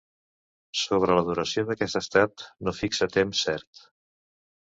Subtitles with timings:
[0.83, 3.85] Sobre la duració d’aquest estat, no fixa temps cert.